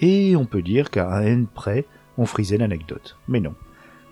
et 0.00 0.36
on 0.36 0.44
peut 0.44 0.62
dire 0.62 0.90
qu'à 0.90 1.12
un 1.12 1.22
N 1.22 1.46
près, 1.46 1.84
on 2.16 2.26
frisait 2.26 2.58
l'anecdote. 2.58 3.16
Mais 3.26 3.40
non. 3.40 3.54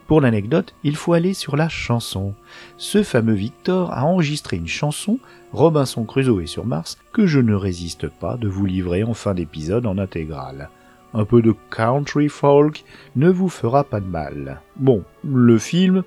Pour 0.07 0.21
l'anecdote, 0.21 0.75
il 0.85 0.95
faut 0.95 1.15
aller 1.15 1.35
sur 1.35 1.57
la 1.57 1.69
chanson. 1.69 2.35
Ce 2.77 3.03
fameux 3.03 3.35
Victor 3.35 3.93
a 3.93 4.05
enregistré 4.05 4.57
une 4.57 4.69
chanson, 4.69 5.19
Robinson 5.53 6.05
Crusoe 6.05 6.47
sur 6.47 6.65
Mars, 6.65 6.97
que 7.13 7.27
je 7.27 7.41
ne 7.41 7.55
résiste 7.55 8.09
pas 8.09 8.37
de 8.37 8.47
vous 8.47 8.67
livrer 8.67 9.03
en 9.03 9.15
fin 9.15 9.35
d'épisode 9.35 9.85
en 9.85 9.99
intégrale. 9.99 10.71
Un 11.13 11.25
peu 11.25 11.43
de 11.43 11.55
country 11.71 12.29
folk 12.29 12.85
ne 13.17 13.29
vous 13.31 13.49
fera 13.49 13.83
pas 13.83 14.01
de 14.01 14.07
mal. 14.07 14.61
Bon, 14.77 15.03
le 15.25 15.59
film 15.59 16.05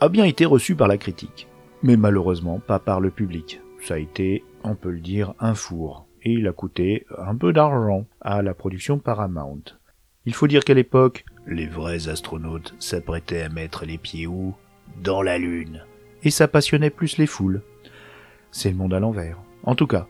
a 0.00 0.08
bien 0.08 0.24
été 0.24 0.44
reçu 0.44 0.74
par 0.74 0.88
la 0.88 0.98
critique, 0.98 1.48
mais 1.82 1.96
malheureusement 1.96 2.58
pas 2.58 2.78
par 2.78 3.00
le 3.00 3.10
public. 3.10 3.62
Ça 3.82 3.94
a 3.94 3.98
été, 3.98 4.44
on 4.62 4.74
peut 4.74 4.90
le 4.90 5.00
dire, 5.00 5.32
un 5.40 5.54
four, 5.54 6.06
et 6.22 6.32
il 6.32 6.48
a 6.48 6.52
coûté 6.52 7.06
un 7.16 7.34
peu 7.34 7.54
d'argent 7.54 8.04
à 8.20 8.42
la 8.42 8.52
production 8.52 8.98
Paramount. 8.98 9.62
Il 10.26 10.34
faut 10.34 10.48
dire 10.48 10.64
qu'à 10.64 10.74
l'époque, 10.74 11.24
les 11.46 11.68
vrais 11.68 12.08
astronautes 12.08 12.74
s'apprêtaient 12.80 13.42
à 13.42 13.48
mettre 13.48 13.86
les 13.86 13.96
pieds 13.96 14.26
où? 14.26 14.54
Dans 15.00 15.22
la 15.22 15.38
Lune. 15.38 15.84
Et 16.24 16.30
ça 16.30 16.48
passionnait 16.48 16.90
plus 16.90 17.16
les 17.16 17.28
foules. 17.28 17.62
C'est 18.50 18.70
le 18.70 18.76
monde 18.76 18.92
à 18.92 18.98
l'envers. 18.98 19.38
En 19.62 19.76
tout 19.76 19.86
cas, 19.86 20.08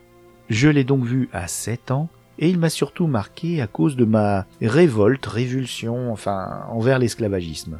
je 0.49 0.69
l'ai 0.69 0.83
donc 0.83 1.03
vu 1.03 1.29
à 1.33 1.47
7 1.47 1.91
ans, 1.91 2.09
et 2.39 2.49
il 2.49 2.57
m'a 2.57 2.69
surtout 2.69 3.05
marqué 3.05 3.61
à 3.61 3.67
cause 3.67 3.95
de 3.95 4.05
ma 4.05 4.47
révolte, 4.59 5.25
révulsion, 5.27 6.11
enfin, 6.11 6.65
envers 6.69 6.97
l'esclavagisme. 6.97 7.79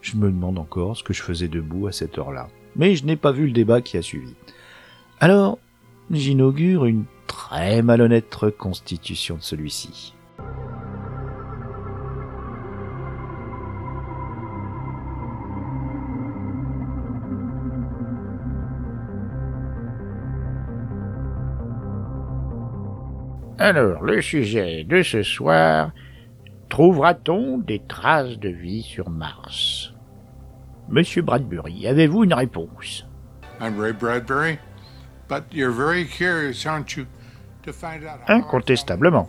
Je 0.00 0.16
me 0.16 0.30
demande 0.30 0.58
encore 0.58 0.96
ce 0.96 1.02
que 1.02 1.12
je 1.12 1.22
faisais 1.22 1.48
debout 1.48 1.86
à 1.86 1.92
cette 1.92 2.16
heure-là. 2.16 2.48
Mais 2.76 2.96
je 2.96 3.04
n'ai 3.04 3.16
pas 3.16 3.32
vu 3.32 3.46
le 3.46 3.52
débat 3.52 3.82
qui 3.82 3.98
a 3.98 4.02
suivi. 4.02 4.34
Alors, 5.20 5.58
j'inaugure 6.10 6.86
une 6.86 7.04
très 7.26 7.82
malhonnête 7.82 8.34
reconstitution 8.34 9.36
de 9.36 9.42
celui-ci. 9.42 10.14
Alors, 23.66 24.02
le 24.02 24.20
sujet 24.20 24.84
de 24.84 25.02
ce 25.02 25.22
soir, 25.22 25.92
trouvera-t-on 26.68 27.56
des 27.56 27.80
traces 27.88 28.38
de 28.38 28.50
vie 28.50 28.82
sur 28.82 29.08
Mars? 29.08 29.94
Monsieur 30.90 31.22
Bradbury, 31.22 31.86
avez-vous 31.86 32.24
une 32.24 32.34
réponse? 32.34 33.06
I'm 33.62 33.80
Ray 33.80 33.94
Bradbury, 33.94 34.58
but 35.30 35.44
you're 35.50 35.72
very 35.72 36.04
curious, 36.04 36.66
aren't 36.66 36.94
you, 36.94 37.06
to 37.62 37.72
find 37.72 38.04
out 38.04 38.20
Incontestablement. 38.28 39.26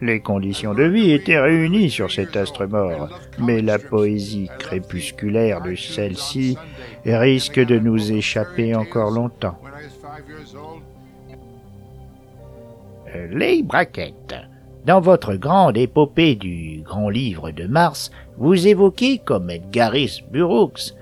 Les 0.00 0.20
conditions 0.20 0.74
de 0.74 0.84
vie 0.84 1.10
étaient 1.10 1.40
réunies 1.40 1.90
sur 1.90 2.12
cet 2.12 2.36
astre 2.36 2.68
mort, 2.68 3.08
mais 3.40 3.60
la 3.60 3.80
poésie 3.80 4.50
crépusculaire 4.60 5.62
de 5.62 5.74
celle-ci 5.74 6.56
risque 7.04 7.58
de 7.58 7.80
nous 7.80 8.12
échapper 8.12 8.76
encore 8.76 9.10
longtemps. 9.10 9.58
Les 13.30 13.62
braquettes. 13.62 14.34
Dans 14.84 15.00
votre 15.00 15.34
grande 15.34 15.78
épopée 15.78 16.34
du 16.34 16.82
Grand 16.84 17.08
Livre 17.08 17.50
de 17.50 17.66
Mars, 17.66 18.10
vous 18.36 18.66
évoquez, 18.66 19.18
comme 19.18 19.48
Edgaris 19.48 20.22
Burroughs, 20.30 20.94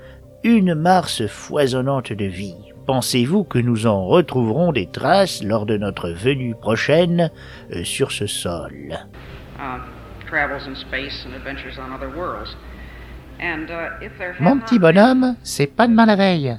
une 0.45 0.75
Mars 0.75 1.27
foisonnante 1.27 2.13
de 2.13 2.25
vie. 2.25 2.73
Pensez-vous 2.87 3.45
que 3.45 3.59
nous 3.59 3.87
en 3.87 4.07
retrouverons 4.07 4.73
des 4.73 4.87
traces 4.87 5.43
lors 5.43 5.67
de 5.67 5.77
notre 5.77 6.11
venue 6.11 6.55
prochaine 6.55 7.31
euh, 7.73 7.85
sur 7.85 8.13
ce 8.13 8.27
sol? 8.27 8.99
And 13.41 13.67
uh, 13.71 14.09
Mon 14.41 14.59
petit 14.59 14.79
bonhomme, 14.79 15.35
c'est 15.43 15.67
pas 15.67 15.89
demain 15.89 16.07
la 16.07 16.17
veille. 16.17 16.57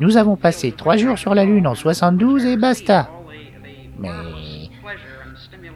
Nous 0.00 0.16
avons 0.16 0.36
passé 0.36 0.72
trois 0.72 0.96
jours 0.96 1.18
sur 1.18 1.34
la 1.34 1.44
Lune 1.44 1.66
en 1.68 1.76
72 1.76 2.44
et 2.44 2.56
basta. 2.56 3.08
Mais 4.00 4.10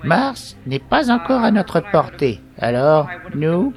Mars 0.05 0.57
n'est 0.67 0.79
pas 0.79 1.11
encore 1.11 1.43
à 1.43 1.51
notre 1.51 1.81
portée. 1.81 2.41
Alors, 2.59 3.09
nous, 3.35 3.73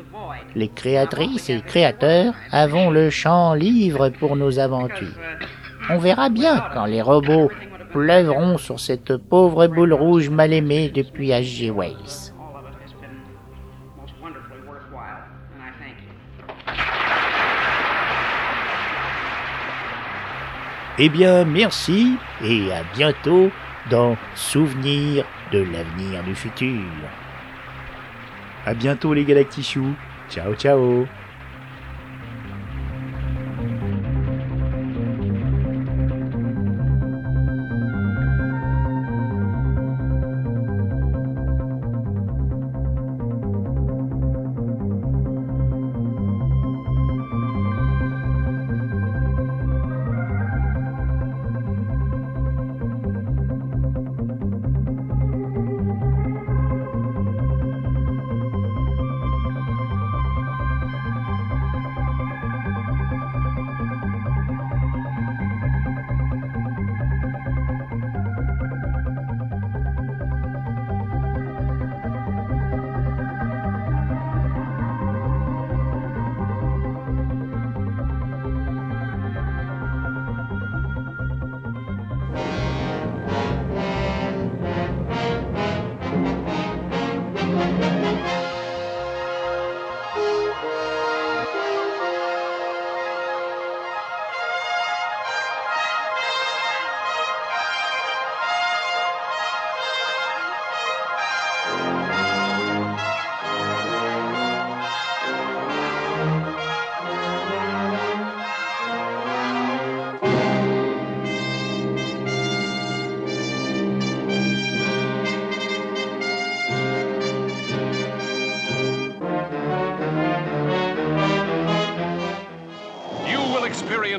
les 0.56 0.68
créatrices 0.68 1.50
et 1.50 1.62
créateurs, 1.62 2.34
avons 2.52 2.90
le 2.90 3.10
champ 3.10 3.54
libre 3.54 4.10
pour 4.10 4.36
nos 4.36 4.60
aventures. 4.60 5.18
On 5.90 5.98
verra 5.98 6.30
bien 6.30 6.64
quand 6.74 6.86
les 6.86 7.02
robots 7.02 7.50
pleuveront 7.92 8.58
sur 8.58 8.80
cette 8.80 9.18
pauvre 9.18 9.68
boule 9.68 9.94
rouge 9.94 10.30
mal 10.30 10.54
aimée 10.54 10.92
depuis 10.94 11.30
H.G. 11.30 11.72
Wells. 11.72 12.32
Eh 21.00 21.10
bien, 21.10 21.46
merci 21.46 22.16
et 22.44 22.72
à 22.72 22.84
bientôt 22.96 23.50
dans 23.90 24.18
Souvenir 24.36 25.26
de 25.52 25.60
l'avenir 25.60 26.24
du 26.24 26.36
futur. 26.36 26.82
À 28.66 28.74
bientôt 28.74 29.14
les 29.14 29.26
Galactichous. 29.26 29.96
Ciao 30.30 30.54
ciao. 30.56 31.08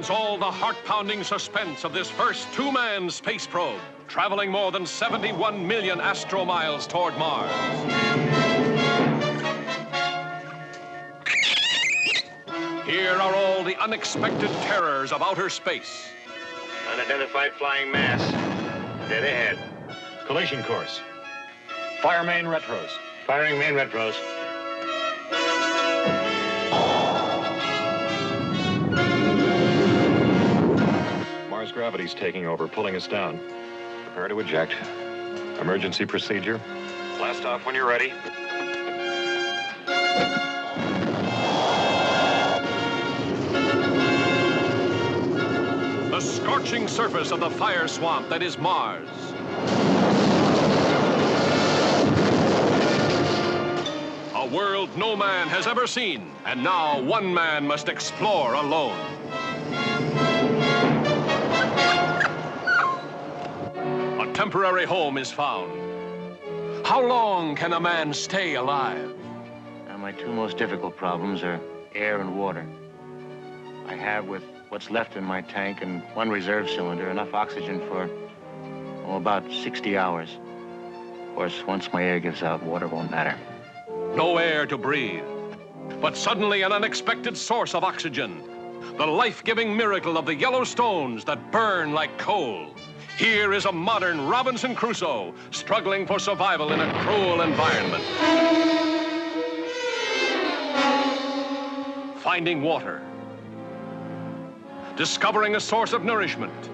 Experience 0.02 0.20
all 0.26 0.36
the 0.36 0.50
heart 0.50 0.76
pounding 0.84 1.22
suspense 1.22 1.84
of 1.84 1.92
this 1.92 2.10
first 2.10 2.52
two 2.52 2.72
man 2.72 3.08
space 3.08 3.46
probe, 3.46 3.78
traveling 4.08 4.50
more 4.50 4.72
than 4.72 4.84
71 4.84 5.64
million 5.66 6.00
astromiles 6.00 6.88
toward 6.88 7.16
Mars. 7.18 7.50
Here 12.84 13.14
are 13.14 13.34
all 13.34 13.62
the 13.62 13.76
unexpected 13.80 14.50
terrors 14.62 15.12
of 15.12 15.22
outer 15.22 15.48
space. 15.48 16.08
Unidentified 16.92 17.52
flying 17.52 17.92
mass. 17.92 18.20
Dead 19.08 19.22
ahead. 19.22 19.58
Collision 20.26 20.64
course. 20.64 21.00
Fire 22.02 22.24
main 22.24 22.46
retros. 22.46 22.90
Firing 23.26 23.56
main 23.56 23.74
retros. 23.74 24.16
Gravity's 31.74 32.12
taking 32.12 32.46
over, 32.46 32.68
pulling 32.68 32.96
us 32.96 33.06
down. 33.06 33.40
Prepare 34.04 34.28
to 34.28 34.40
eject. 34.40 34.74
Emergency 35.58 36.04
procedure. 36.04 36.60
Blast 37.16 37.46
off 37.46 37.64
when 37.64 37.74
you're 37.74 37.88
ready. 37.88 38.12
The 46.10 46.20
scorching 46.20 46.88
surface 46.88 47.30
of 47.30 47.40
the 47.40 47.48
fire 47.48 47.88
swamp 47.88 48.28
that 48.28 48.42
is 48.42 48.58
Mars. 48.58 49.08
A 54.34 54.46
world 54.54 54.94
no 54.98 55.16
man 55.16 55.48
has 55.48 55.66
ever 55.66 55.86
seen, 55.86 56.30
and 56.44 56.62
now 56.62 57.00
one 57.00 57.32
man 57.32 57.66
must 57.66 57.88
explore 57.88 58.54
alone. 58.54 59.21
Temporary 64.52 64.84
home 64.84 65.16
is 65.16 65.32
found. 65.32 65.72
How 66.84 67.00
long 67.02 67.56
can 67.56 67.72
a 67.72 67.80
man 67.80 68.12
stay 68.12 68.56
alive? 68.56 69.10
Now, 69.88 69.96
my 69.96 70.12
two 70.12 70.30
most 70.30 70.58
difficult 70.58 70.94
problems 70.94 71.42
are 71.42 71.58
air 71.94 72.20
and 72.20 72.36
water. 72.38 72.66
I 73.86 73.94
have, 73.94 74.26
with 74.26 74.42
what's 74.68 74.90
left 74.90 75.16
in 75.16 75.24
my 75.24 75.40
tank 75.40 75.80
and 75.80 76.02
one 76.12 76.28
reserve 76.28 76.68
cylinder, 76.68 77.08
enough 77.08 77.32
oxygen 77.32 77.80
for, 77.88 78.10
oh, 79.06 79.16
about 79.16 79.50
60 79.50 79.96
hours. 79.96 80.28
Of 81.28 81.34
course, 81.34 81.62
once 81.66 81.90
my 81.90 82.04
air 82.04 82.20
gives 82.20 82.42
out, 82.42 82.62
water 82.62 82.88
won't 82.88 83.10
matter. 83.10 83.38
no 84.14 84.36
air 84.36 84.66
to 84.66 84.76
breathe. 84.76 85.24
But 86.02 86.14
suddenly, 86.14 86.60
an 86.60 86.72
unexpected 86.72 87.38
source 87.38 87.74
of 87.74 87.84
oxygen. 87.84 88.42
The 88.98 89.06
life 89.06 89.44
giving 89.44 89.74
miracle 89.74 90.18
of 90.18 90.26
the 90.26 90.34
yellow 90.34 90.64
stones 90.64 91.24
that 91.24 91.50
burn 91.50 91.94
like 91.94 92.18
coal. 92.18 92.74
Here 93.18 93.52
is 93.52 93.66
a 93.66 93.72
modern 93.72 94.26
Robinson 94.26 94.74
Crusoe 94.74 95.34
struggling 95.50 96.06
for 96.06 96.18
survival 96.18 96.72
in 96.72 96.80
a 96.80 97.00
cruel 97.02 97.42
environment. 97.42 98.02
Finding 102.18 102.62
water. 102.62 103.02
Discovering 104.96 105.56
a 105.56 105.60
source 105.60 105.92
of 105.92 106.04
nourishment. 106.04 106.70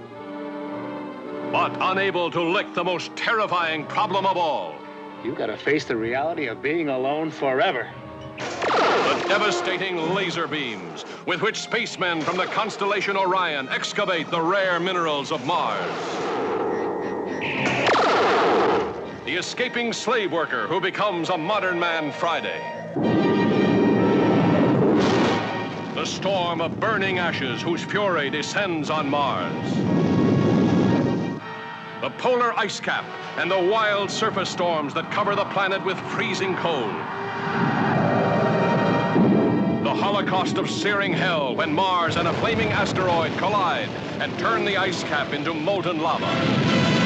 But 1.51 1.77
unable 1.81 2.31
to 2.31 2.41
lick 2.41 2.73
the 2.73 2.85
most 2.85 3.15
terrifying 3.17 3.85
problem 3.87 4.25
of 4.25 4.37
all. 4.37 4.77
You 5.25 5.35
gotta 5.35 5.57
face 5.57 5.85
the 5.85 5.97
reality 5.97 6.47
of 6.47 6.63
being 6.63 6.89
alone 6.89 7.33
forever. 7.33 7.89
The 8.39 9.25
devastating 9.27 10.15
laser 10.15 10.47
beams 10.47 11.05
with 11.27 11.43
which 11.43 11.59
spacemen 11.59 12.21
from 12.21 12.37
the 12.37 12.47
constellation 12.47 13.17
Orion 13.17 13.69
excavate 13.71 14.31
the 14.31 14.41
rare 14.41 14.79
minerals 14.79 15.33
of 15.33 15.45
Mars. 15.45 16.28
The 19.29 19.37
escaping 19.37 19.93
slave 19.93 20.33
worker 20.33 20.67
who 20.67 20.81
becomes 20.81 21.29
a 21.29 21.37
modern 21.37 21.79
man 21.79 22.13
Friday. 22.13 22.63
The 25.95 26.07
storm 26.07 26.63
of 26.63 26.81
burning 26.81 27.19
ashes 27.19 27.61
whose 27.61 27.85
fury 27.85 28.31
descends 28.31 28.89
on 28.89 29.07
Mars. 29.07 29.71
The 32.01 32.09
polar 32.17 32.55
ice 32.59 32.81
cap, 32.81 33.05
and 33.37 33.51
the 33.51 33.63
wild 33.63 34.11
surface 34.11 34.49
storms 34.49 34.95
that 34.95 35.11
cover 35.11 35.37
the 35.37 35.45
planet 35.45 35.85
with 35.85 35.99
freezing 35.99 36.57
cold. 36.57 36.95
The 39.85 39.95
holocaust 39.95 40.57
of 40.57 40.71
searing 40.71 41.13
hell 41.13 41.55
when 41.55 41.71
Mars 41.71 42.17
and 42.17 42.29
a 42.29 42.33
flaming 42.33 42.69
asteroid 42.69 43.37
collide 43.37 43.91
and 44.21 44.39
turn 44.39 44.65
the 44.65 44.79
ice 44.79 45.05
cap 45.05 45.35
into 45.35 45.53
molten 45.53 45.99
lava. 45.99 46.98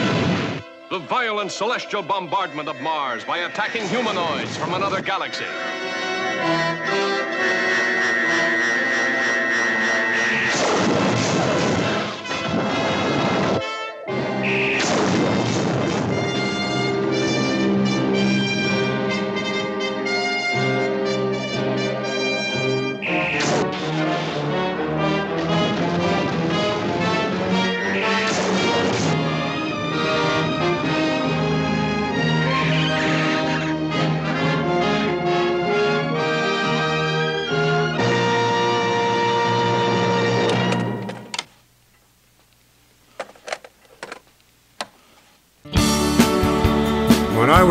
The 0.92 0.98
violent 0.98 1.50
celestial 1.50 2.02
bombardment 2.02 2.68
of 2.68 2.78
Mars 2.83 3.24
by 3.24 3.38
attacking 3.38 3.88
humanoids 3.88 4.55
from 4.59 4.74
another 4.74 5.00
galaxy. 5.00 5.46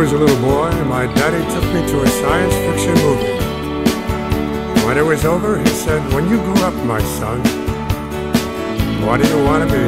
Was 0.01 0.13
a 0.13 0.17
little 0.17 0.41
boy, 0.41 0.71
my 0.85 1.05
daddy 1.13 1.43
took 1.53 1.63
me 1.75 1.85
to 1.87 2.01
a 2.01 2.07
science 2.07 2.55
fiction 2.65 2.95
movie. 3.05 3.37
When 4.83 4.97
it 4.97 5.05
was 5.05 5.25
over, 5.25 5.59
he 5.59 5.67
said, 5.67 6.01
When 6.11 6.27
you 6.27 6.37
grow 6.37 6.63
up, 6.63 6.73
my 6.85 6.99
son, 7.19 7.39
what 9.05 9.21
do 9.21 9.27
you 9.29 9.43
want 9.43 9.69
to 9.69 9.75
be? 9.77 9.85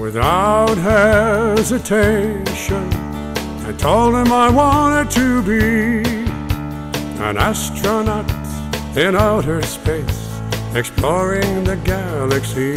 Without 0.00 0.76
hesitation, 0.78 2.04
I 3.68 3.72
told 3.78 4.16
him 4.16 4.32
I 4.32 4.50
wanted 4.50 5.08
to 5.12 5.42
be 5.42 6.02
an 7.22 7.36
astronaut 7.36 8.28
in 8.96 9.14
outer 9.14 9.62
space, 9.62 10.40
exploring 10.74 11.62
the 11.62 11.76
galaxy. 11.84 12.74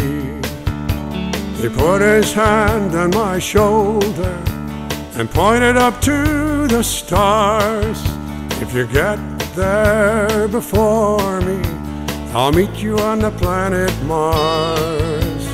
He 1.59 1.67
put 1.67 2.03
his 2.03 2.31
hand 2.31 2.93
on 2.93 3.09
my 3.09 3.39
shoulder 3.39 4.48
and 5.19 5.29
pointed 5.29 5.75
up 5.75 5.99
to 5.99 6.65
the 6.67 6.81
stars. 6.81 8.01
If 8.61 8.73
you 8.73 8.87
get 8.87 9.19
there 9.53 10.47
before 10.47 11.41
me, 11.41 11.61
I'll 12.33 12.53
meet 12.53 12.73
you 12.75 12.97
on 12.99 13.19
the 13.19 13.31
planet 13.31 13.91
Mars. 14.03 15.45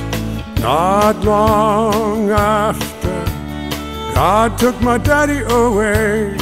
Not 0.60 1.16
long 1.24 2.30
after, 2.30 3.24
God 4.14 4.56
took 4.56 4.80
my 4.80 4.98
daddy 4.98 5.40
away, 5.40 6.36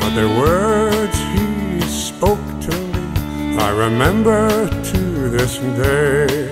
but 0.00 0.10
the 0.14 0.28
words 0.38 1.18
he 1.34 1.80
spoke 1.80 2.46
to 2.60 2.70
me, 2.70 3.58
I 3.58 3.70
remember 3.70 4.68
to 4.68 5.28
this 5.28 5.58
day. 5.58 6.50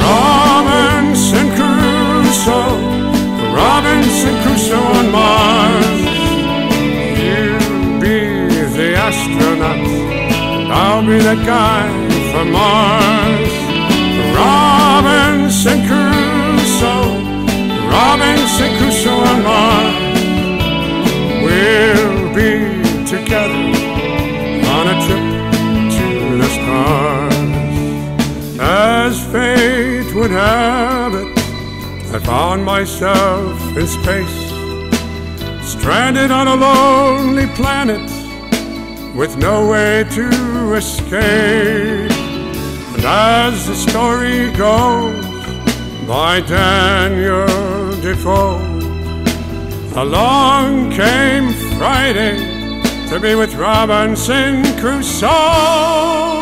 Robinson 0.00 1.48
Crusoe, 1.56 3.15
Robinson 3.56 4.34
Crusoe 4.42 4.88
on 4.98 5.06
Mars. 5.10 6.00
You 7.24 7.44
be 8.02 8.18
the 8.76 8.88
astronaut, 9.06 9.86
and 10.58 10.72
I'll 10.72 11.04
be 11.10 11.18
the 11.30 11.38
guy 11.54 11.84
from 12.30 12.46
Mars. 12.52 13.52
Robinson 14.36 15.78
Crusoe, 15.88 17.10
Robinson 17.96 18.70
Crusoe 18.78 19.20
on 19.30 19.38
Mars. 19.48 19.96
We'll 21.44 22.34
be 22.40 22.50
together 23.14 23.64
on 24.74 24.84
a 24.92 24.96
trip 25.04 25.26
to 25.96 26.06
the 26.40 26.48
stars. 26.56 27.36
As 28.58 29.14
fate 29.32 30.10
would 30.14 30.32
have 30.32 30.75
found 32.26 32.64
myself 32.64 33.56
in 33.76 33.86
space, 33.86 34.50
stranded 35.62 36.32
on 36.32 36.48
a 36.48 36.56
lonely 36.56 37.46
planet 37.54 38.10
with 39.14 39.36
no 39.36 39.68
way 39.70 40.04
to 40.10 40.74
escape. 40.74 42.10
And 42.94 43.04
as 43.04 43.68
the 43.68 43.76
story 43.76 44.50
goes 44.56 45.24
by 46.08 46.40
Daniel 46.40 47.46
Defoe, 48.00 48.58
along 49.94 50.90
came 50.90 51.52
Friday 51.78 52.36
to 53.08 53.20
be 53.20 53.36
with 53.36 53.54
Robinson 53.54 54.64
Crusoe. 54.80 56.35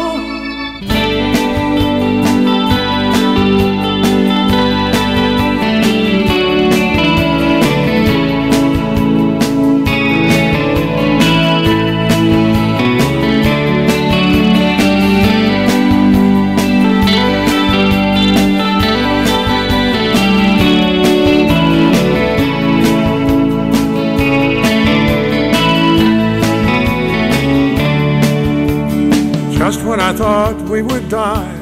Thought 30.54 30.68
we 30.68 30.82
would 30.82 31.08
die, 31.08 31.54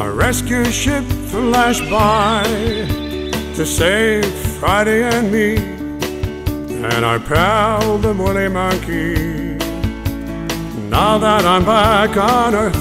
a 0.00 0.10
rescue 0.10 0.64
ship 0.64 1.04
flashed 1.04 1.88
by 1.90 2.42
to 3.54 3.66
save 3.66 4.24
Friday 4.58 5.02
and 5.02 5.30
me 5.32 5.56
and 6.84 7.04
our 7.04 7.18
pal, 7.18 7.98
the 7.98 8.14
woolly 8.14 8.48
monkey. 8.48 9.56
Now 10.88 11.18
that 11.18 11.44
I'm 11.44 11.64
back 11.64 12.16
on 12.16 12.54
Earth, 12.54 12.76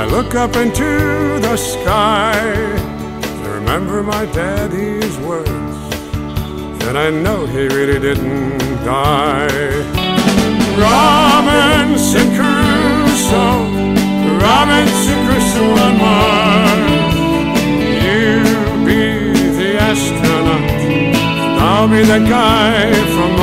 I 0.00 0.06
look 0.06 0.34
up 0.34 0.56
into 0.56 1.40
the 1.40 1.56
sky 1.56 2.36
and 2.36 3.46
remember 3.46 4.02
my 4.02 4.26
daddy's 4.26 5.16
words, 5.18 5.50
and 6.86 6.98
I 6.98 7.10
know 7.10 7.46
he 7.46 7.66
really 7.68 7.98
didn't 7.98 8.58
die. 8.84 10.06
Robinson 10.78 12.28
Crusoe, 12.36 12.55
Robinson 13.34 15.18
Crusoe 15.26 15.74
on 15.84 15.98
Mars. 15.98 17.14
You 18.04 18.30
be 18.86 19.02
the 19.58 19.70
astronaut, 19.80 20.70
I'll 21.60 21.88
be 21.88 22.02
the 22.02 22.20
guy 22.28 22.92
from 23.14 23.35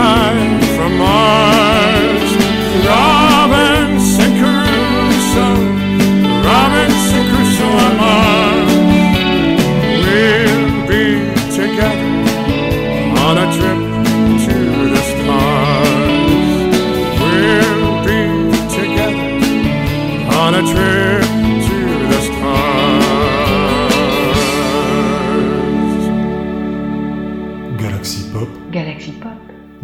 time. 0.00 0.29